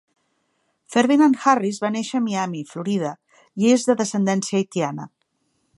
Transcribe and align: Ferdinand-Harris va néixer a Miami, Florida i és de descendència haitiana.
Ferdinand-Harris 0.95 1.79
va 1.83 1.91
néixer 1.97 2.17
a 2.21 2.23
Miami, 2.29 2.63
Florida 2.73 3.13
i 3.65 3.73
és 3.77 3.87
de 3.91 3.97
descendència 4.05 4.63
haitiana. 4.63 5.07